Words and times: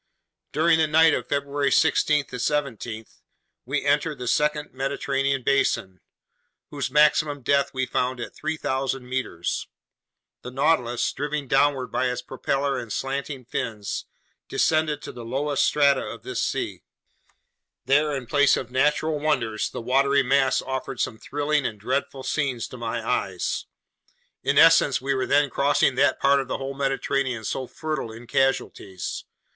During 0.51 0.79
the 0.79 0.87
night 0.87 1.13
of 1.13 1.27
February 1.27 1.71
16 1.71 2.25
17, 2.29 3.05
we 3.67 3.85
entered 3.85 4.17
the 4.17 4.27
second 4.27 4.73
Mediterranean 4.73 5.43
basin, 5.43 5.99
whose 6.71 6.89
maximum 6.89 7.43
depth 7.43 7.71
we 7.71 7.85
found 7.85 8.19
at 8.19 8.35
3,000 8.35 9.07
meters. 9.07 9.67
The 10.41 10.49
Nautilus, 10.49 11.13
driven 11.13 11.47
downward 11.47 11.91
by 11.91 12.07
its 12.09 12.23
propeller 12.23 12.79
and 12.79 12.91
slanting 12.91 13.45
fins, 13.45 14.05
descended 14.49 15.03
to 15.03 15.11
the 15.11 15.23
lowest 15.23 15.65
strata 15.65 16.01
of 16.01 16.23
this 16.23 16.41
sea. 16.41 16.81
There, 17.85 18.15
in 18.15 18.25
place 18.25 18.57
of 18.57 18.71
natural 18.71 19.19
wonders, 19.19 19.69
the 19.69 19.81
watery 19.81 20.23
mass 20.23 20.63
offered 20.63 20.99
some 20.99 21.19
thrilling 21.19 21.63
and 21.63 21.79
dreadful 21.79 22.23
scenes 22.23 22.67
to 22.69 22.75
my 22.77 23.07
eyes. 23.07 23.67
In 24.41 24.57
essence, 24.57 24.99
we 24.99 25.13
were 25.13 25.27
then 25.27 25.51
crossing 25.51 25.93
that 25.93 26.19
part 26.19 26.39
of 26.41 26.47
the 26.47 26.57
whole 26.57 26.73
Mediterranean 26.73 27.43
so 27.43 27.67
fertile 27.67 28.11
in 28.11 28.25
casualties. 28.25 29.25